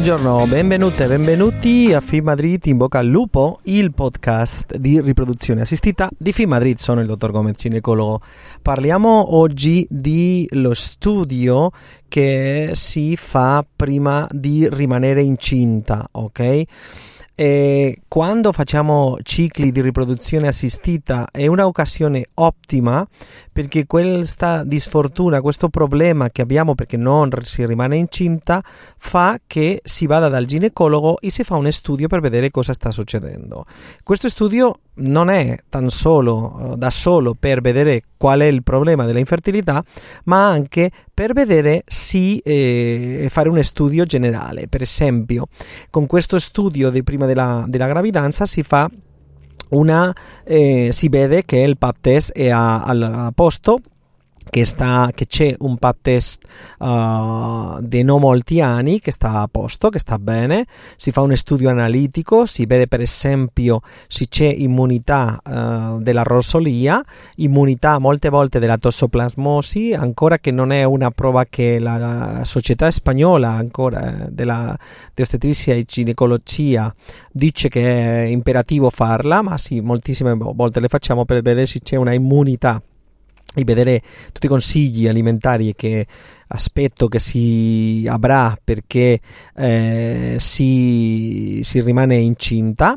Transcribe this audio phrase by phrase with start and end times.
[0.00, 5.60] Buongiorno, benvenute e benvenuti a Film Madrid in bocca al lupo, il podcast di riproduzione
[5.60, 6.78] assistita di Film Madrid.
[6.78, 8.22] Sono il dottor Gomez, ginecologo.
[8.62, 11.70] Parliamo oggi dello studio
[12.08, 16.62] che si fa prima di rimanere incinta, ok?
[17.40, 23.08] E quando facciamo cicli di riproduzione assistita è un'occasione ottima
[23.50, 28.62] perché questa disfortuna, questo problema che abbiamo perché non si rimane incinta,
[28.98, 32.90] fa che si vada dal ginecologo e si fa un studio per vedere cosa sta
[32.90, 33.64] succedendo.
[34.02, 39.18] Questo studio non è tan solo da solo per vedere qual è il problema della
[39.18, 39.82] infertilità,
[40.24, 44.66] ma anche per vedere se eh, fare un studio generale.
[44.68, 45.46] Per esempio,
[45.90, 48.88] con questo studio di prima della, della gravidanza si fa
[49.70, 50.12] una,
[50.44, 53.80] eh, si vede che il pap test è a, a posto
[54.48, 56.44] che, sta, che c'è un pap test
[56.78, 60.66] uh, di non molti anni che sta a posto, che sta bene,
[60.96, 67.02] si fa un studio analitico, si vede per esempio se c'è immunità uh, della rosolia,
[67.36, 73.50] immunità molte volte della tossoplasmosi, ancora che non è una prova che la società spagnola
[73.50, 74.76] ancora eh, della
[75.14, 76.92] di ostetricia e ginecologia
[77.30, 81.96] dice che è imperativo farla, ma sì, moltissime volte le facciamo per vedere se c'è
[81.96, 82.82] una immunità
[83.54, 84.00] e vedere
[84.32, 86.06] tutti i consigli alimentari che
[86.52, 89.20] aspetto che si avrà perché
[89.56, 92.96] eh, si, si, rimane incinta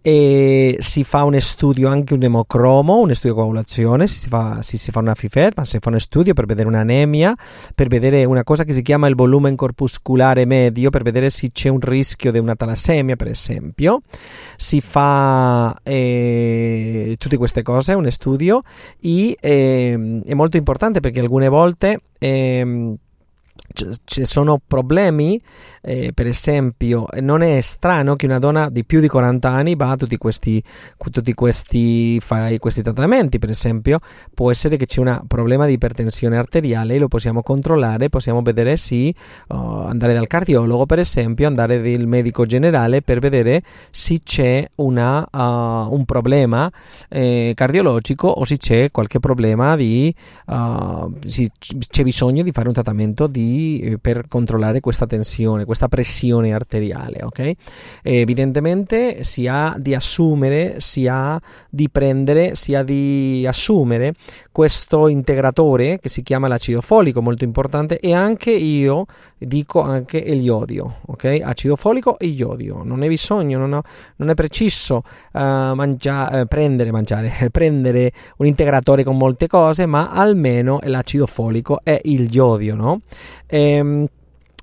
[0.00, 4.62] e si fa un studio anche un emocromo, un studio di coagulazione, si, si, fa,
[4.62, 7.34] si, si fa una FIFED, ma si fa uno studio per vedere un'anemia,
[7.74, 11.68] per vedere una cosa che si chiama il volume corpuscolare medio, per vedere se c'è
[11.68, 14.02] un rischio di una talassemia, per esempio.
[14.56, 18.62] Si fa eh, tutte queste cose, un studio,
[19.00, 22.00] e eh, è molto importante perché alcune volte...
[22.18, 22.96] Eh,
[23.72, 25.40] ci sono problemi,
[25.82, 29.90] eh, per esempio, non è strano che una donna di più di 40 anni va
[29.90, 30.62] a tutti questi,
[31.10, 32.20] tutti questi,
[32.58, 33.98] questi trattamenti, per esempio,
[34.34, 39.14] può essere che c'è un problema di ipertensione arteriale, lo possiamo controllare, possiamo vedere se
[39.48, 45.20] uh, andare dal cardiologo, per esempio, andare dal medico generale per vedere se c'è una,
[45.20, 46.70] uh, un problema
[47.08, 50.12] eh, cardiologico o se c'è qualche problema di,
[50.46, 55.88] uh, se c'è bisogno di fare un trattamento di eh, per controllare questa tensione, questa
[55.88, 57.20] pressione arteriale.
[57.22, 57.56] Okay?
[58.02, 64.14] evidentemente si ha di assumere, si ha di prendere, si ha di assumere
[64.58, 69.06] questo integratore che si chiama l'acido folico, molto importante, e anche io
[69.38, 71.40] dico anche l'iodio, ok?
[71.44, 72.82] Acido folico e iodio.
[72.82, 73.82] Non è bisogno, non, ho,
[74.16, 75.38] non è preciso uh,
[75.74, 82.00] mangia, uh, prendere, mangiare, prendere un integratore con molte cose, ma almeno l'acido folico e
[82.06, 83.02] il iodio, no?
[83.48, 84.06] Ehm,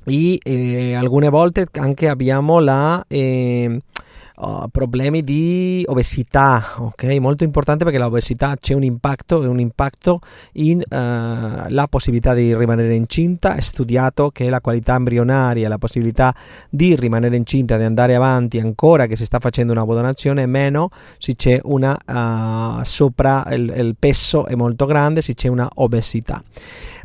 [0.08, 3.82] e eh, alcune volte anche abbiamo la eh,
[4.38, 7.04] uh, problemi di obesità, ok?
[7.20, 10.20] Molto importante perché l'obesità c'è un impatto, un impatto
[10.54, 13.56] in uh, la possibilità di rimanere incinta.
[13.56, 16.36] È studiato che la qualità embrionaria, la possibilità
[16.70, 20.90] di rimanere incinta, di andare avanti ancora che si sta facendo una donazione, è meno
[21.18, 26.44] se c'è una uh, sopra il, il peso è molto grande, se c'è una obesità.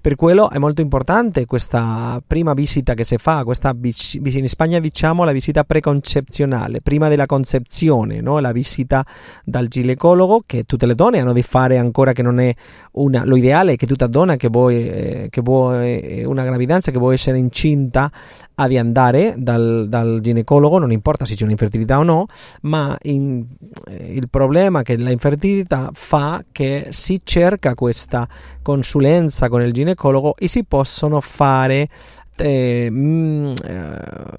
[0.00, 5.24] Per quello è molto importante questa prima visita che si fa, questa in Spagna diciamo
[5.24, 8.38] la visita preconcezionale, prima della concezione, no?
[8.38, 9.04] la visita
[9.44, 12.50] dal ginecologo che tutte le donne hanno di fare ancora che non è
[12.92, 16.90] una, lo ideale è che tutta donna che vuoi, eh, che vuoi eh, una gravidanza,
[16.90, 18.10] che vuoi essere incinta,
[18.54, 22.24] ha di andare dal, dal ginecologo, non importa se c'è un'infertilità o no,
[22.62, 23.44] ma in,
[23.86, 28.26] eh, il problema è che l'infertilità fa che si cerca questa
[28.62, 29.88] consulenza con il ginecologo
[30.36, 31.88] e si possono fare
[32.36, 34.38] eh, mh, mm, eh,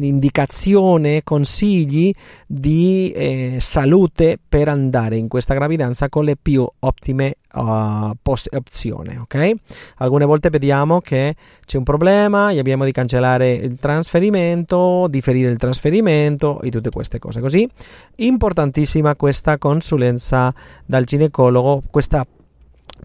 [0.00, 2.12] indicazione, consigli
[2.46, 9.16] di eh, salute per andare in questa gravidanza con le più ottime uh, pos- opzioni.
[9.16, 9.52] Ok?
[9.96, 11.34] Alcune volte vediamo che
[11.64, 17.18] c'è un problema e abbiamo di cancellare il trasferimento, differire il trasferimento e tutte queste
[17.18, 17.68] cose così.
[18.16, 20.54] Importantissima questa consulenza
[20.86, 22.24] dal ginecologo, questa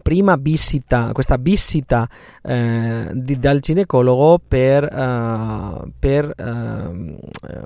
[0.02, 2.08] prima visita, questa visita
[2.42, 7.16] eh, di, dal ginecologo per, uh, per uh,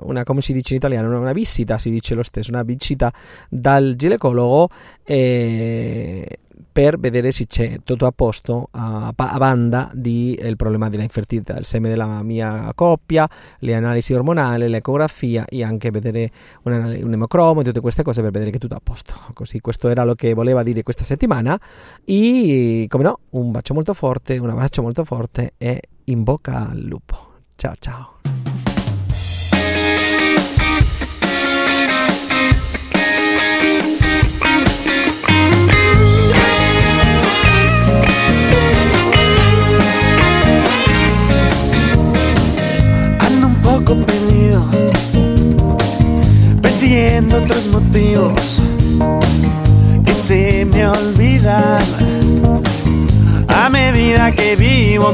[0.01, 3.11] una, come si dice in italiano, una visita, si dice lo stesso, una visita
[3.49, 4.69] dal ginecologo
[5.03, 6.39] eh,
[6.71, 11.89] per vedere se c'è tutto a posto a, banda del problema della infertilità, il seme
[11.89, 13.29] della mia coppia,
[13.59, 16.29] le analisi ormonali, l'ecografia e anche vedere
[16.63, 19.13] un, un emocromo e tutte queste cose per vedere che tutto a posto.
[19.33, 21.59] Così questo era lo che voleva dire questa settimana
[22.05, 26.79] e come no, un bacio molto forte, un abbraccio molto forte e in bocca al
[26.79, 27.27] lupo.
[27.55, 28.48] Ciao ciao.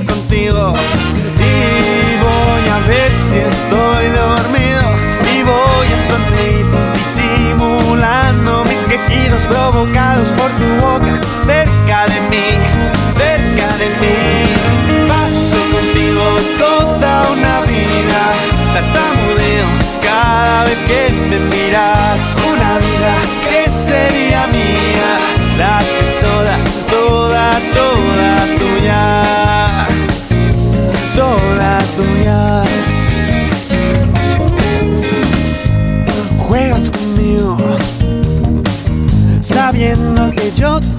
[0.03, 0.73] Contigo.
[1.39, 4.83] Y voy a ver si estoy dormido
[5.33, 6.65] y voy a sonreír
[6.95, 12.47] disimulando mis quejidos provocados por tu boca cerca de mí,
[13.17, 15.07] cerca de mí.
[15.07, 16.23] Paso contigo
[16.59, 18.21] toda una vida,
[18.73, 19.67] tartamudeo
[20.03, 22.41] cada vez que me miras.
[22.53, 23.15] Una vida
[23.49, 24.94] que sería mía,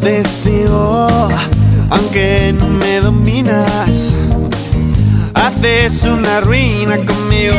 [0.07, 0.23] te
[1.91, 4.15] aunque no me dominas.
[5.35, 7.57] Haces una ruina conmigo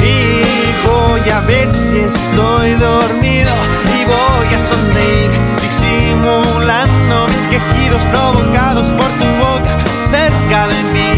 [0.00, 3.52] y voy a ver si estoy dormido
[3.96, 5.30] y voy a sonreír
[5.60, 9.76] disimulando mis quejidos provocados por tu boca
[10.10, 11.17] cerca de mí.